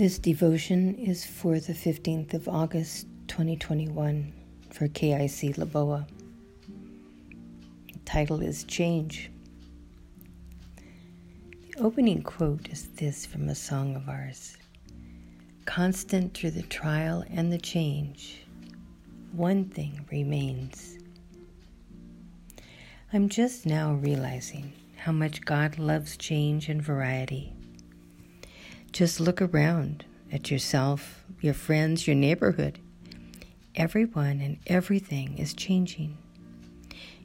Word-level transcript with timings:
This 0.00 0.18
devotion 0.18 0.94
is 0.94 1.26
for 1.26 1.60
the 1.60 1.74
15th 1.74 2.32
of 2.32 2.48
August 2.48 3.06
2021 3.28 4.32
for 4.70 4.88
KIC 4.88 5.56
Lubowa. 5.56 6.06
The 7.92 7.98
title 8.06 8.40
is 8.40 8.64
Change. 8.64 9.30
The 10.76 11.82
opening 11.82 12.22
quote 12.22 12.70
is 12.70 12.88
this 12.96 13.26
from 13.26 13.50
a 13.50 13.54
song 13.54 13.94
of 13.94 14.08
ours 14.08 14.56
Constant 15.66 16.32
through 16.32 16.52
the 16.52 16.62
trial 16.62 17.22
and 17.28 17.52
the 17.52 17.58
change, 17.58 18.46
one 19.32 19.66
thing 19.66 20.06
remains. 20.10 20.96
I'm 23.12 23.28
just 23.28 23.66
now 23.66 23.92
realizing 23.92 24.72
how 24.96 25.12
much 25.12 25.44
God 25.44 25.78
loves 25.78 26.16
change 26.16 26.70
and 26.70 26.80
variety. 26.80 27.52
Just 28.92 29.20
look 29.20 29.40
around 29.40 30.04
at 30.32 30.50
yourself, 30.50 31.24
your 31.40 31.54
friends, 31.54 32.06
your 32.08 32.16
neighborhood. 32.16 32.78
Everyone 33.76 34.40
and 34.40 34.58
everything 34.66 35.38
is 35.38 35.54
changing. 35.54 36.18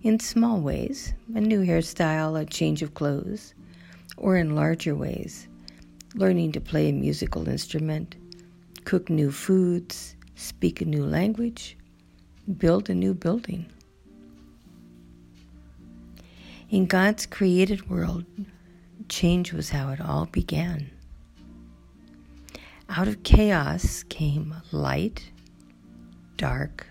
In 0.03 0.19
small 0.19 0.61
ways, 0.61 1.13
a 1.33 1.41
new 1.41 1.65
hairstyle, 1.65 2.39
a 2.39 2.45
change 2.45 2.83
of 2.83 2.93
clothes, 2.93 3.55
or 4.15 4.37
in 4.37 4.55
larger 4.55 4.93
ways, 4.93 5.47
learning 6.13 6.51
to 6.51 6.61
play 6.61 6.89
a 6.89 6.93
musical 6.93 7.49
instrument, 7.49 8.15
cook 8.83 9.09
new 9.09 9.31
foods, 9.31 10.15
speak 10.35 10.81
a 10.81 10.85
new 10.85 11.03
language, 11.03 11.75
build 12.57 12.91
a 12.91 12.93
new 12.93 13.15
building. 13.15 13.65
In 16.69 16.85
God's 16.85 17.25
created 17.25 17.89
world, 17.89 18.25
change 19.09 19.51
was 19.51 19.71
how 19.71 19.89
it 19.89 19.99
all 19.99 20.27
began. 20.27 20.91
Out 22.89 23.07
of 23.07 23.23
chaos 23.23 24.03
came 24.03 24.55
light, 24.71 25.31
dark, 26.37 26.87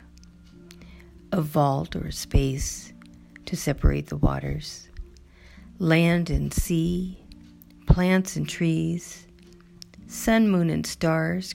a 1.33 1.41
vault 1.41 1.95
or 1.97 2.11
space 2.11 2.93
to 3.47 3.57
separate 3.57 4.09
the 4.09 4.17
waters, 4.17 4.89
land 5.79 6.31
and 6.31 6.53
sea, 6.53 7.19
plants 7.87 8.37
and 8.37 8.49
trees, 8.49 9.27
sun, 10.09 10.49
moon, 10.49 10.69
and 10.69 10.87
stars, 10.87 11.55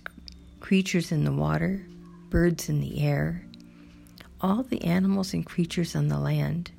creatures 0.61 1.11
in 1.11 1.25
the 1.25 1.33
water, 1.33 1.85
birds 2.30 2.69
in 2.69 2.80
the 2.80 3.02
air, 3.03 3.45
all 4.41 4.63
the 4.63 4.83
animals 4.83 5.33
and 5.33 5.45
creatures 5.45 5.95
on 5.95 6.08
the 6.08 6.17
land, 6.17 6.72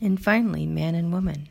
and 0.00 0.22
finally 0.22 0.66
man 0.66 0.94
and 0.94 1.12
woman. 1.12 1.48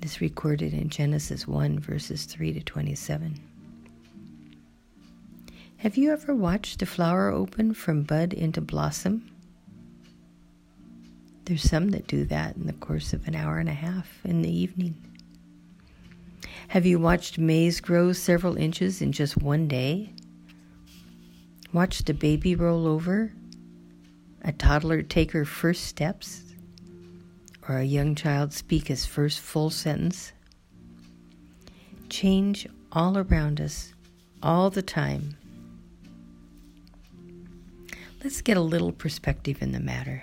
This 0.00 0.20
recorded 0.20 0.74
in 0.74 0.88
Genesis 0.88 1.46
1, 1.46 1.78
verses 1.78 2.24
3 2.24 2.54
to 2.54 2.60
27. 2.60 3.38
Have 5.82 5.96
you 5.96 6.12
ever 6.12 6.32
watched 6.32 6.80
a 6.80 6.86
flower 6.86 7.28
open 7.32 7.74
from 7.74 8.04
bud 8.04 8.32
into 8.32 8.60
blossom? 8.60 9.28
There's 11.44 11.68
some 11.68 11.88
that 11.88 12.06
do 12.06 12.24
that 12.26 12.54
in 12.54 12.68
the 12.68 12.72
course 12.72 13.12
of 13.12 13.26
an 13.26 13.34
hour 13.34 13.58
and 13.58 13.68
a 13.68 13.72
half 13.72 14.20
in 14.22 14.42
the 14.42 14.56
evening. 14.56 14.94
Have 16.68 16.86
you 16.86 17.00
watched 17.00 17.36
maize 17.36 17.80
grow 17.80 18.12
several 18.12 18.56
inches 18.56 19.02
in 19.02 19.10
just 19.10 19.42
one 19.42 19.66
day? 19.66 20.12
Watched 21.72 22.08
a 22.08 22.14
baby 22.14 22.54
roll 22.54 22.86
over? 22.86 23.32
A 24.42 24.52
toddler 24.52 25.02
take 25.02 25.32
her 25.32 25.44
first 25.44 25.86
steps? 25.86 26.44
or 27.68 27.78
a 27.78 27.84
young 27.84 28.14
child 28.14 28.52
speak 28.52 28.86
his 28.86 29.04
first 29.04 29.40
full 29.40 29.70
sentence. 29.70 30.32
Change 32.08 32.68
all 32.92 33.18
around 33.18 33.60
us, 33.60 33.94
all 34.44 34.70
the 34.70 34.82
time. 34.82 35.36
Let's 38.22 38.40
get 38.40 38.56
a 38.56 38.60
little 38.60 38.92
perspective 38.92 39.62
in 39.62 39.72
the 39.72 39.80
matter. 39.80 40.22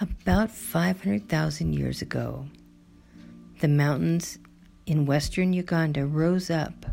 About 0.00 0.52
500,000 0.52 1.72
years 1.72 2.00
ago, 2.00 2.46
the 3.58 3.66
mountains 3.66 4.38
in 4.86 5.04
western 5.04 5.52
Uganda 5.52 6.06
rose 6.06 6.48
up, 6.48 6.86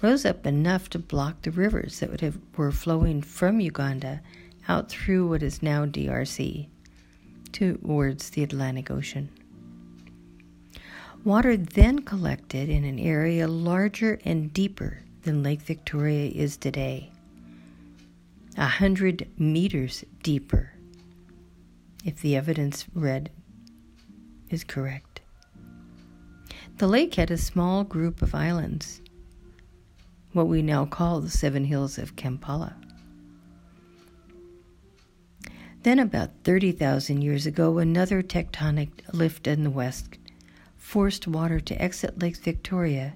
rose 0.00 0.24
up 0.24 0.46
enough 0.46 0.88
to 0.90 0.98
block 0.98 1.42
the 1.42 1.50
rivers 1.50 2.00
that 2.00 2.22
have, 2.22 2.38
were 2.56 2.72
flowing 2.72 3.20
from 3.20 3.60
Uganda 3.60 4.22
out 4.66 4.88
through 4.88 5.28
what 5.28 5.42
is 5.42 5.62
now 5.62 5.84
DRC 5.84 6.68
towards 7.52 8.30
the 8.30 8.42
Atlantic 8.42 8.90
Ocean. 8.90 9.28
Water 11.22 11.54
then 11.58 11.98
collected 11.98 12.70
in 12.70 12.84
an 12.84 12.98
area 12.98 13.46
larger 13.46 14.18
and 14.24 14.54
deeper 14.54 15.02
than 15.24 15.42
Lake 15.42 15.60
Victoria 15.60 16.30
is 16.30 16.56
today, 16.56 17.10
a 18.56 18.66
hundred 18.66 19.28
meters 19.38 20.04
deeper, 20.22 20.72
if 22.04 22.20
the 22.20 22.34
evidence 22.36 22.86
read 22.94 23.30
is 24.48 24.64
correct. 24.64 25.20
The 26.78 26.86
lake 26.86 27.14
had 27.16 27.30
a 27.30 27.36
small 27.36 27.84
group 27.84 28.22
of 28.22 28.34
islands, 28.34 29.00
what 30.32 30.48
we 30.48 30.62
now 30.62 30.86
call 30.86 31.20
the 31.20 31.30
Seven 31.30 31.64
Hills 31.64 31.98
of 31.98 32.16
Kampala. 32.16 32.76
Then, 35.82 35.98
about 35.98 36.30
30,000 36.44 37.22
years 37.22 37.46
ago, 37.46 37.78
another 37.78 38.22
tectonic 38.22 38.90
lift 39.12 39.46
in 39.46 39.64
the 39.64 39.70
west 39.70 40.18
forced 40.76 41.26
water 41.26 41.58
to 41.60 41.82
exit 41.82 42.20
Lake 42.20 42.36
Victoria 42.36 43.14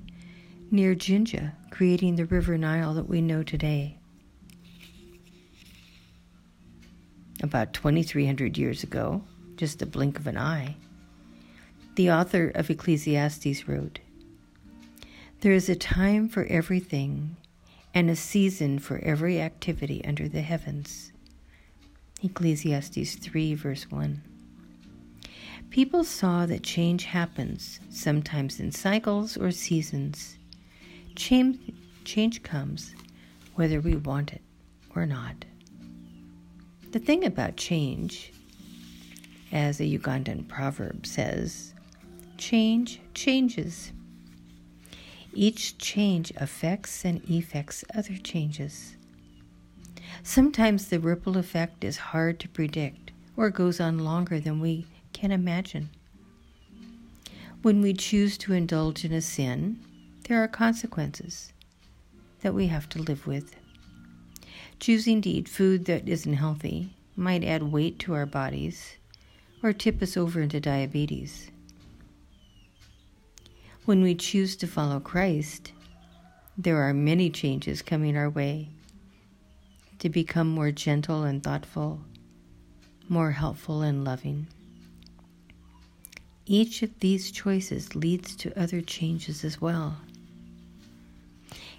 near 0.71 0.95
Jinja, 0.95 1.55
creating 1.71 2.17
the 2.17 2.27
River 2.27 2.59
Nile 2.59 2.95
that 2.95 3.09
we 3.09 3.21
know 3.21 3.43
today. 3.43 4.00
About 7.43 7.73
2,300 7.73 8.59
years 8.59 8.83
ago, 8.83 9.23
just 9.57 9.81
a 9.81 9.87
blink 9.87 10.19
of 10.19 10.27
an 10.27 10.37
eye, 10.37 10.77
the 11.95 12.11
author 12.11 12.49
of 12.55 12.69
Ecclesiastes 12.69 13.67
wrote 13.67 13.99
There 15.41 15.53
is 15.53 15.69
a 15.69 15.75
time 15.75 16.29
for 16.29 16.45
everything 16.45 17.37
and 17.95 18.11
a 18.11 18.17
season 18.17 18.79
for 18.79 18.99
every 18.99 19.41
activity 19.41 20.05
under 20.05 20.29
the 20.29 20.43
heavens. 20.43 21.13
Ecclesiastes 22.23 23.15
3, 23.17 23.55
verse 23.55 23.91
1. 23.91 24.23
People 25.71 26.05
saw 26.05 26.47
that 26.47 26.63
change 26.63 27.05
happens, 27.05 27.81
sometimes 27.89 28.61
in 28.61 28.71
cycles 28.71 29.37
or 29.37 29.51
seasons. 29.51 30.37
Change, 31.17 31.73
change 32.05 32.43
comes 32.43 32.95
whether 33.55 33.81
we 33.81 33.97
want 33.97 34.33
it 34.33 34.43
or 34.95 35.07
not. 35.07 35.45
The 36.93 36.99
thing 36.99 37.25
about 37.25 37.57
change, 37.57 38.33
as 39.53 39.81
a 39.81 39.85
Ugandan 39.85 40.49
proverb 40.49 41.07
says, 41.07 41.73
change 42.37 43.01
changes. 43.15 43.93
Each 45.33 45.79
change 45.79 46.33
affects 46.37 47.05
and 47.05 47.23
effects 47.31 47.85
other 47.95 48.17
changes. 48.17 48.97
Sometimes 50.25 50.89
the 50.89 50.99
ripple 50.99 51.37
effect 51.37 51.85
is 51.85 51.97
hard 51.97 52.41
to 52.41 52.49
predict 52.49 53.13
or 53.37 53.51
goes 53.51 53.79
on 53.79 54.01
longer 54.01 54.41
than 54.41 54.59
we 54.59 54.87
can 55.13 55.31
imagine. 55.31 55.91
When 57.63 57.83
we 57.83 57.93
choose 57.93 58.37
to 58.39 58.53
indulge 58.53 59.05
in 59.05 59.13
a 59.13 59.21
sin, 59.21 59.79
there 60.25 60.43
are 60.43 60.49
consequences 60.49 61.53
that 62.41 62.55
we 62.55 62.67
have 62.67 62.89
to 62.89 63.03
live 63.03 63.29
with. 63.29 63.55
Choosing 64.81 65.21
to 65.21 65.29
eat 65.29 65.47
food 65.47 65.85
that 65.85 66.09
isn't 66.09 66.33
healthy 66.33 66.95
might 67.15 67.45
add 67.45 67.65
weight 67.65 67.99
to 67.99 68.15
our 68.15 68.25
bodies 68.25 68.97
or 69.63 69.75
tip 69.75 70.01
us 70.01 70.17
over 70.17 70.41
into 70.41 70.59
diabetes. 70.59 71.51
When 73.85 74.03
we 74.03 74.15
choose 74.15 74.57
to 74.57 74.67
follow 74.67 74.99
Christ, 74.99 75.73
there 76.57 76.79
are 76.79 76.95
many 76.95 77.29
changes 77.29 77.83
coming 77.83 78.17
our 78.17 78.31
way 78.31 78.71
to 79.99 80.09
become 80.09 80.49
more 80.49 80.71
gentle 80.71 81.25
and 81.25 81.43
thoughtful, 81.43 82.01
more 83.07 83.33
helpful 83.33 83.83
and 83.83 84.03
loving. 84.03 84.47
Each 86.47 86.83
of 86.83 87.01
these 87.01 87.31
choices 87.31 87.95
leads 87.95 88.35
to 88.37 88.59
other 88.59 88.81
changes 88.81 89.45
as 89.45 89.61
well. 89.61 89.99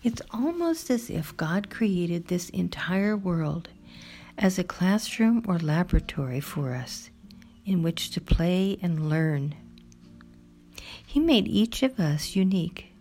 It's 0.03 0.21
almost 0.31 0.89
as 0.89 1.12
if 1.12 1.38
God 1.38 1.69
created 1.69 2.27
this 2.27 2.50
entire 2.50 3.15
world 3.15 3.69
as 4.36 4.57
a 4.57 4.63
classroom 4.63 5.44
or 5.48 5.59
laboratory 5.59 6.39
for 6.39 6.74
us 6.74 7.12
in 7.65 7.83
which 7.83 8.09
to 8.12 8.21
play 8.21 8.80
and 8.81 9.09
learn. 9.09 9.53
He 11.06 11.19
made 11.19 11.48
each 11.48 11.83
of 11.83 12.00
us 12.00 12.36
unique 12.36 12.94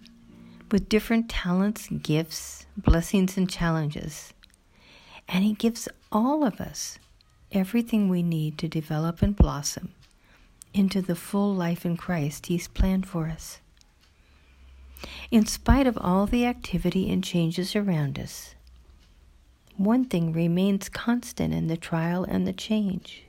with 0.71 0.91
different 0.91 1.31
talents, 1.31 1.89
gifts, 1.89 2.67
blessings, 2.77 3.39
and 3.39 3.49
challenges. 3.49 4.35
And 5.27 5.43
He 5.43 5.55
gives 5.55 5.89
all 6.13 6.45
of 6.45 6.61
us 6.61 6.99
everything 7.51 8.09
we 8.09 8.23
need 8.23 8.59
to 8.59 8.69
develop 8.69 9.23
and 9.23 9.35
blossom 9.35 9.95
into 10.75 11.01
the 11.01 11.17
full 11.17 11.55
life 11.55 11.87
in 11.87 11.97
Christ 11.97 12.47
He's 12.47 12.69
planned 12.69 13.09
for 13.09 13.29
us. 13.29 13.61
In 15.31 15.47
spite 15.47 15.87
of 15.87 15.99
all 15.99 16.27
the 16.27 16.45
activity 16.45 17.11
and 17.11 17.23
changes 17.23 17.75
around 17.77 18.19
us, 18.19 18.55
one 19.77 20.05
thing 20.05 20.33
remains 20.33 20.89
constant 20.89 21.55
in 21.55 21.69
the 21.69 21.77
trial 21.77 22.25
and 22.25 22.47
the 22.47 22.53
change 22.53 23.25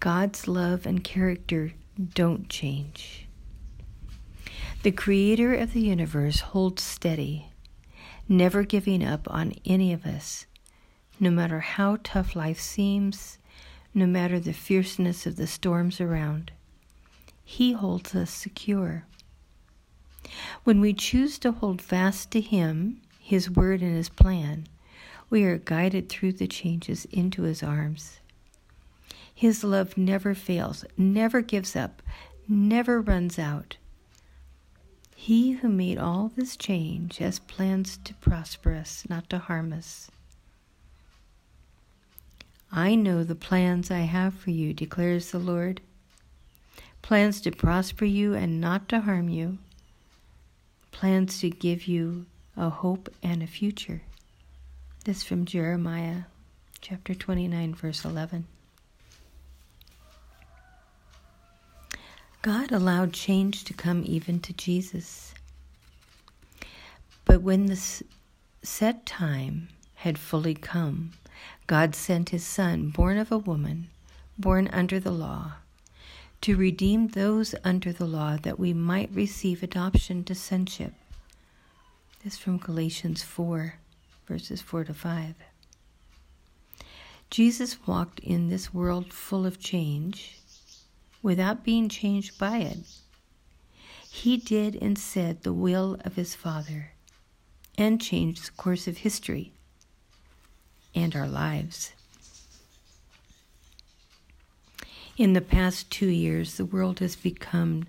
God's 0.00 0.48
love 0.48 0.86
and 0.86 1.04
character 1.04 1.72
don't 2.14 2.48
change. 2.48 3.28
The 4.82 4.92
Creator 4.92 5.54
of 5.56 5.74
the 5.74 5.82
universe 5.82 6.40
holds 6.40 6.82
steady, 6.82 7.48
never 8.26 8.62
giving 8.62 9.04
up 9.04 9.30
on 9.30 9.52
any 9.66 9.92
of 9.92 10.06
us, 10.06 10.46
no 11.20 11.30
matter 11.30 11.60
how 11.60 11.98
tough 12.02 12.34
life 12.34 12.58
seems, 12.58 13.36
no 13.92 14.06
matter 14.06 14.40
the 14.40 14.54
fierceness 14.54 15.26
of 15.26 15.36
the 15.36 15.46
storms 15.46 16.00
around. 16.00 16.50
He 17.44 17.72
holds 17.72 18.14
us 18.14 18.30
secure. 18.30 19.04
When 20.64 20.80
we 20.80 20.92
choose 20.92 21.38
to 21.40 21.52
hold 21.52 21.80
fast 21.80 22.30
to 22.32 22.40
Him, 22.40 23.00
His 23.18 23.50
Word, 23.50 23.82
and 23.82 23.94
His 23.94 24.08
plan, 24.08 24.66
we 25.28 25.44
are 25.44 25.58
guided 25.58 26.08
through 26.08 26.32
the 26.32 26.46
changes 26.46 27.04
into 27.06 27.42
His 27.42 27.62
arms. 27.62 28.20
His 29.34 29.64
love 29.64 29.96
never 29.96 30.34
fails, 30.34 30.84
never 30.98 31.40
gives 31.40 31.74
up, 31.74 32.02
never 32.48 33.00
runs 33.00 33.38
out. 33.38 33.76
He 35.14 35.52
who 35.52 35.68
made 35.68 35.98
all 35.98 36.32
this 36.34 36.56
change 36.56 37.18
has 37.18 37.38
plans 37.38 37.98
to 38.04 38.14
prosper 38.14 38.74
us, 38.74 39.04
not 39.08 39.28
to 39.30 39.38
harm 39.38 39.72
us. 39.72 40.10
I 42.72 42.94
know 42.94 43.24
the 43.24 43.34
plans 43.34 43.90
I 43.90 44.00
have 44.00 44.34
for 44.34 44.50
you, 44.50 44.72
declares 44.72 45.30
the 45.30 45.38
Lord 45.38 45.80
plans 47.02 47.40
to 47.40 47.50
prosper 47.50 48.04
you 48.04 48.34
and 48.34 48.60
not 48.60 48.88
to 48.88 49.00
harm 49.00 49.28
you, 49.28 49.58
plans 50.90 51.40
to 51.40 51.50
give 51.50 51.86
you 51.86 52.26
a 52.56 52.68
hope 52.68 53.08
and 53.22 53.42
a 53.42 53.46
future. 53.46 54.02
This 55.04 55.22
from 55.22 55.44
Jeremiah 55.44 56.22
chapter 56.80 57.14
29, 57.14 57.74
verse 57.74 58.04
11. 58.04 58.46
God 62.42 62.72
allowed 62.72 63.12
change 63.12 63.64
to 63.64 63.74
come 63.74 64.02
even 64.06 64.40
to 64.40 64.52
Jesus. 64.54 65.34
But 67.26 67.42
when 67.42 67.66
the 67.66 67.78
set 68.62 69.04
time 69.04 69.68
had 69.96 70.18
fully 70.18 70.54
come, 70.54 71.12
God 71.66 71.94
sent 71.94 72.30
his 72.30 72.44
Son, 72.44 72.88
born 72.88 73.18
of 73.18 73.30
a 73.30 73.38
woman, 73.38 73.88
born 74.38 74.68
under 74.72 74.98
the 74.98 75.12
law, 75.12 75.52
to 76.42 76.56
redeem 76.56 77.08
those 77.08 77.54
under 77.64 77.92
the 77.92 78.06
law 78.06 78.36
that 78.38 78.58
we 78.58 78.72
might 78.72 79.10
receive 79.12 79.62
adoption 79.62 80.24
to 80.24 80.34
sonship. 80.34 80.94
This 82.24 82.38
from 82.38 82.58
Galatians 82.58 83.22
4, 83.22 83.74
verses 84.26 84.62
4 84.62 84.84
to 84.84 84.94
5. 84.94 85.34
Jesus 87.30 87.86
walked 87.86 88.20
in 88.20 88.48
this 88.48 88.74
world 88.74 89.12
full 89.12 89.46
of 89.46 89.60
change 89.60 90.38
without 91.22 91.62
being 91.62 91.88
changed 91.88 92.38
by 92.38 92.58
it. 92.58 92.78
He 94.10 94.36
did 94.36 94.76
and 94.76 94.98
said 94.98 95.42
the 95.42 95.52
will 95.52 95.98
of 96.04 96.16
his 96.16 96.34
Father 96.34 96.92
and 97.78 98.00
changed 98.00 98.46
the 98.48 98.52
course 98.52 98.88
of 98.88 98.98
history 98.98 99.52
and 100.94 101.14
our 101.14 101.28
lives. 101.28 101.92
In 105.16 105.32
the 105.34 105.40
past 105.40 105.90
two 105.90 106.08
years, 106.08 106.56
the 106.56 106.64
world 106.64 107.00
has 107.00 107.16
become 107.16 107.86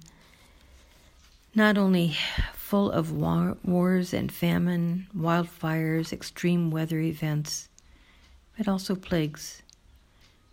not 1.56 1.78
only 1.78 2.16
full 2.54 2.92
of 2.92 3.12
war, 3.12 3.58
wars 3.64 4.14
and 4.14 4.32
famine, 4.32 5.08
wildfires, 5.16 6.12
extreme 6.12 6.72
weather 6.72 7.00
events, 7.00 7.70
but 8.58 8.68
also 8.68 8.96
plagues 8.96 9.62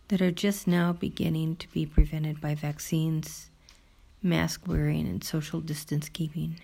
that 0.08 0.22
are 0.22 0.30
just 0.30 0.66
now 0.66 0.92
beginning 0.92 1.56
to 1.56 1.68
be 1.68 1.84
prevented 1.84 2.40
by 2.40 2.54
vaccines, 2.54 3.50
mask 4.22 4.66
wearing, 4.66 5.06
and 5.06 5.22
social 5.22 5.60
distance 5.60 6.08
keeping. 6.08 6.56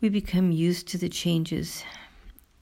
We 0.00 0.08
become 0.08 0.52
used 0.52 0.88
to 0.88 0.98
the 0.98 1.08
changes 1.08 1.84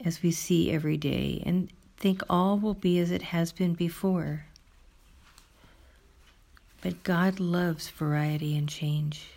as 0.04 0.22
we 0.22 0.30
see 0.30 0.70
every 0.70 0.96
day 0.96 1.42
and 1.44 1.68
think 2.04 2.22
all 2.28 2.58
will 2.58 2.74
be 2.74 2.98
as 2.98 3.10
it 3.10 3.22
has 3.22 3.50
been 3.50 3.72
before. 3.72 4.44
But 6.82 7.02
God 7.02 7.40
loves 7.40 7.88
variety 7.88 8.54
and 8.58 8.68
change. 8.68 9.30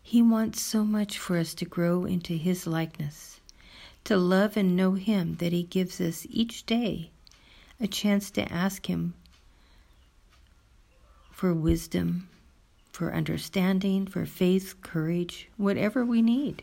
He 0.00 0.22
wants 0.22 0.62
so 0.62 0.84
much 0.84 1.18
for 1.18 1.36
us 1.36 1.52
to 1.54 1.64
grow 1.64 2.04
into 2.04 2.34
His 2.34 2.64
likeness 2.64 3.40
to 4.04 4.16
love 4.16 4.56
and 4.56 4.76
know 4.76 4.92
Him 4.92 5.34
that 5.40 5.52
He 5.52 5.64
gives 5.64 6.00
us 6.00 6.28
each 6.30 6.64
day 6.64 7.10
a 7.80 7.88
chance 7.88 8.30
to 8.30 8.52
ask 8.52 8.86
Him 8.86 9.14
for 11.32 11.52
wisdom, 11.52 12.28
for 12.92 13.12
understanding, 13.12 14.06
for 14.06 14.26
faith, 14.26 14.76
courage, 14.80 15.48
whatever 15.56 16.04
we 16.04 16.22
need. 16.22 16.62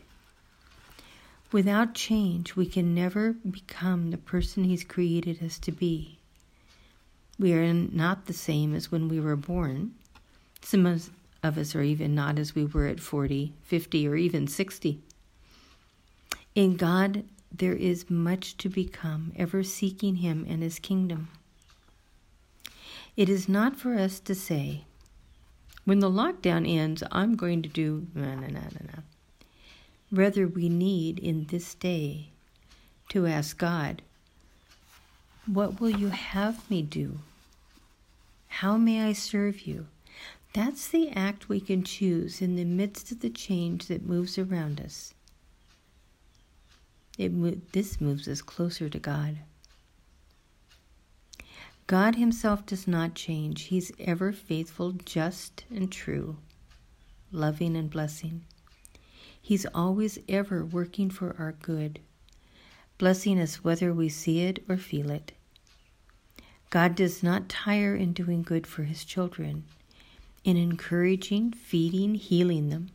Without 1.50 1.94
change, 1.94 2.56
we 2.56 2.66
can 2.66 2.94
never 2.94 3.32
become 3.32 4.10
the 4.10 4.18
person 4.18 4.64
He's 4.64 4.84
created 4.84 5.42
us 5.42 5.58
to 5.60 5.72
be. 5.72 6.18
We 7.38 7.54
are 7.54 7.72
not 7.72 8.26
the 8.26 8.34
same 8.34 8.74
as 8.74 8.90
when 8.90 9.08
we 9.08 9.18
were 9.18 9.36
born. 9.36 9.94
Some 10.60 10.84
of 10.84 11.10
us 11.42 11.74
are 11.74 11.82
even 11.82 12.14
not 12.14 12.38
as 12.38 12.54
we 12.54 12.64
were 12.64 12.86
at 12.86 13.00
40, 13.00 13.54
50, 13.62 14.08
or 14.08 14.16
even 14.16 14.46
60. 14.46 15.00
In 16.54 16.76
God, 16.76 17.24
there 17.50 17.74
is 17.74 18.10
much 18.10 18.56
to 18.58 18.68
become, 18.68 19.32
ever 19.36 19.62
seeking 19.62 20.16
Him 20.16 20.44
and 20.48 20.62
His 20.62 20.78
kingdom. 20.78 21.28
It 23.16 23.28
is 23.30 23.48
not 23.48 23.76
for 23.76 23.94
us 23.94 24.20
to 24.20 24.34
say, 24.34 24.84
when 25.84 26.00
the 26.00 26.10
lockdown 26.10 26.68
ends, 26.68 27.02
I'm 27.10 27.36
going 27.36 27.62
to 27.62 27.68
do 27.68 28.06
no, 28.14 28.34
no, 28.34 28.48
no, 28.48 28.60
no, 28.60 28.86
no. 28.94 29.02
Rather, 30.10 30.48
we 30.48 30.68
need 30.68 31.18
in 31.18 31.44
this 31.46 31.74
day 31.74 32.30
to 33.10 33.26
ask 33.26 33.58
God, 33.58 34.02
What 35.46 35.80
will 35.80 35.90
you 35.90 36.08
have 36.08 36.68
me 36.70 36.82
do? 36.82 37.18
How 38.48 38.76
may 38.76 39.02
I 39.02 39.12
serve 39.12 39.66
you? 39.66 39.86
That's 40.54 40.88
the 40.88 41.10
act 41.10 41.48
we 41.48 41.60
can 41.60 41.84
choose 41.84 42.40
in 42.40 42.56
the 42.56 42.64
midst 42.64 43.12
of 43.12 43.20
the 43.20 43.30
change 43.30 43.86
that 43.86 44.06
moves 44.06 44.38
around 44.38 44.80
us. 44.80 45.14
It, 47.18 47.72
this 47.72 48.00
moves 48.00 48.26
us 48.28 48.40
closer 48.40 48.88
to 48.88 48.98
God. 48.98 49.38
God 51.86 52.16
Himself 52.16 52.64
does 52.66 52.86
not 52.86 53.14
change. 53.14 53.64
He's 53.64 53.92
ever 53.98 54.32
faithful, 54.32 54.92
just, 54.92 55.64
and 55.70 55.90
true, 55.90 56.36
loving 57.32 57.76
and 57.76 57.90
blessing. 57.90 58.44
He's 59.48 59.64
always 59.74 60.18
ever 60.28 60.62
working 60.62 61.08
for 61.08 61.34
our 61.38 61.52
good, 61.52 62.00
blessing 62.98 63.40
us 63.40 63.64
whether 63.64 63.94
we 63.94 64.10
see 64.10 64.40
it 64.40 64.62
or 64.68 64.76
feel 64.76 65.10
it. 65.10 65.32
God 66.68 66.94
does 66.94 67.22
not 67.22 67.48
tire 67.48 67.96
in 67.96 68.12
doing 68.12 68.42
good 68.42 68.66
for 68.66 68.82
His 68.82 69.06
children, 69.06 69.64
in 70.44 70.58
encouraging, 70.58 71.52
feeding, 71.52 72.14
healing 72.14 72.68
them. 72.68 72.90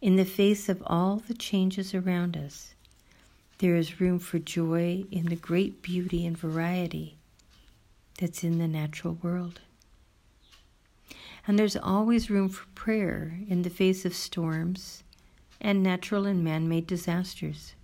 In 0.00 0.16
the 0.16 0.24
face 0.24 0.68
of 0.68 0.82
all 0.84 1.18
the 1.18 1.34
changes 1.34 1.94
around 1.94 2.36
us, 2.36 2.74
there 3.58 3.76
is 3.76 4.00
room 4.00 4.18
for 4.18 4.40
joy 4.40 5.04
in 5.12 5.26
the 5.26 5.36
great 5.36 5.80
beauty 5.80 6.26
and 6.26 6.36
variety 6.36 7.14
that's 8.18 8.42
in 8.42 8.58
the 8.58 8.66
natural 8.66 9.16
world. 9.22 9.60
And 11.46 11.56
there's 11.56 11.76
always 11.76 12.30
room 12.30 12.48
for 12.48 12.66
prayer 12.74 13.38
in 13.48 13.62
the 13.62 13.70
face 13.70 14.04
of 14.04 14.12
storms 14.12 15.04
and 15.60 15.82
natural 15.82 16.26
and 16.26 16.42
man 16.42 16.68
made 16.68 16.86
disasters. 16.86 17.74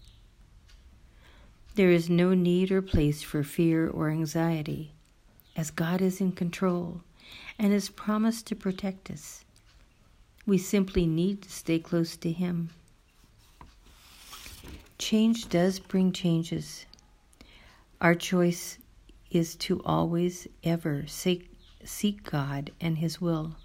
There 1.75 1.90
is 1.90 2.09
no 2.09 2.33
need 2.33 2.73
or 2.73 2.80
place 2.80 3.23
for 3.23 3.42
fear 3.42 3.87
or 3.88 4.09
anxiety, 4.09 4.92
as 5.54 5.71
God 5.71 6.00
is 6.00 6.21
in 6.21 6.33
control 6.33 7.02
and 7.59 7.73
has 7.73 7.88
promised 7.88 8.47
to 8.47 8.56
protect 8.56 9.11
us. 9.11 9.45
We 10.47 10.59
simply 10.59 11.06
need 11.06 11.42
to 11.42 11.50
stay 11.50 11.78
close 11.78 12.16
to 12.18 12.30
Him. 12.33 12.71
Change 14.99 15.49
does 15.49 15.78
bring 15.78 16.12
changes. 16.12 16.87
Our 18.00 18.14
choice 18.14 18.78
is 19.30 19.54
to 19.56 19.83
always, 19.85 20.47
ever 20.64 21.04
seek, 21.06 21.50
seek 21.85 22.23
God 22.23 22.71
and 22.80 22.97
His 22.99 23.21
will. 23.21 23.56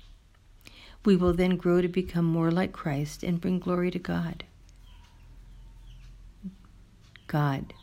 We 1.03 1.15
will 1.15 1.33
then 1.33 1.57
grow 1.57 1.81
to 1.81 1.87
become 1.87 2.25
more 2.25 2.51
like 2.51 2.71
Christ 2.71 3.23
and 3.23 3.41
bring 3.41 3.59
glory 3.59 3.89
to 3.91 3.99
God. 3.99 4.43
God, 7.27 7.73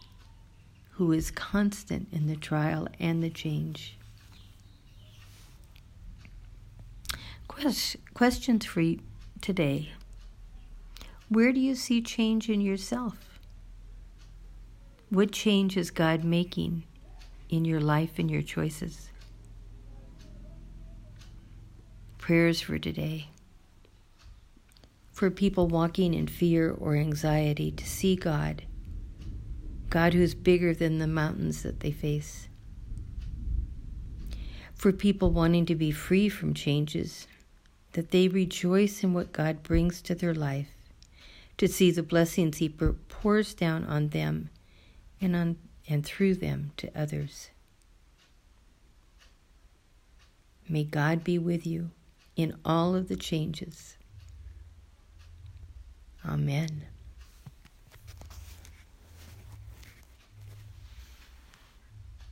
who 0.93 1.13
is 1.13 1.31
constant 1.31 2.09
in 2.13 2.27
the 2.27 2.37
trial 2.37 2.87
and 3.01 3.23
the 3.23 3.31
change. 3.31 3.99
questions 8.15 8.65
for 8.65 8.81
you 8.81 9.01
today. 9.41 9.91
Where 11.29 11.53
do 11.53 11.61
you 11.61 11.75
see 11.75 12.01
change 12.01 12.49
in 12.49 12.61
yourself? 12.61 13.41
What 15.11 15.33
change 15.33 15.77
is 15.77 15.91
God 15.91 16.25
making 16.25 16.85
in 17.49 17.65
your 17.65 17.81
life 17.81 18.19
and 18.19 18.31
your 18.31 18.43
choices? 18.43 19.08
Prayers 22.29 22.61
for 22.61 22.79
today. 22.79 23.29
For 25.13 25.31
people 25.31 25.67
walking 25.67 26.13
in 26.13 26.27
fear 26.27 26.71
or 26.71 26.95
anxiety 26.95 27.71
to 27.71 27.87
see 27.87 28.17
God, 28.17 28.65
God 29.89 30.13
who 30.13 30.21
is 30.21 30.35
bigger 30.35 30.75
than 30.75 30.99
the 30.99 31.07
mountains 31.07 31.63
that 31.63 31.81
they 31.81 31.91
face. 31.91 32.49
For 34.75 34.93
people 34.93 35.31
wanting 35.31 35.65
to 35.65 35.75
be 35.75 35.91
free 35.91 36.29
from 36.29 36.53
changes, 36.53 37.27
that 37.93 38.11
they 38.11 38.29
rejoice 38.29 39.03
in 39.03 39.15
what 39.15 39.33
God 39.33 39.63
brings 39.63 40.03
to 40.03 40.15
their 40.15 40.35
life, 40.35 40.69
to 41.57 41.67
see 41.67 41.91
the 41.91 42.03
blessings 42.03 42.59
He 42.59 42.69
pours 42.69 43.55
down 43.55 43.85
on 43.85 44.09
them 44.09 44.51
and 45.19 45.35
on 45.35 45.57
and 45.89 46.05
through 46.05 46.35
them 46.35 46.73
to 46.77 46.91
others. 46.95 47.49
May 50.69 50.85
God 50.85 51.25
be 51.25 51.39
with 51.39 51.67
you 51.67 51.89
in 52.39 52.55
all 52.65 52.95
of 52.95 53.09
the 53.09 53.17
changes. 53.17 53.99
Amen. 56.25 56.87